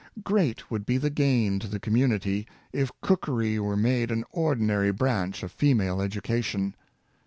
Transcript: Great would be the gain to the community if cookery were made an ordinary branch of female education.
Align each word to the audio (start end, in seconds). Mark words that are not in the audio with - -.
Great 0.23 0.71
would 0.71 0.83
be 0.83 0.97
the 0.97 1.11
gain 1.11 1.59
to 1.59 1.67
the 1.67 1.79
community 1.79 2.47
if 2.73 2.89
cookery 3.01 3.59
were 3.59 3.77
made 3.77 4.09
an 4.09 4.23
ordinary 4.31 4.91
branch 4.91 5.43
of 5.43 5.51
female 5.51 6.01
education. 6.01 6.73